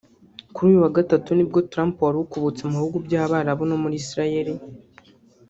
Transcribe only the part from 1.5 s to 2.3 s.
Trump wari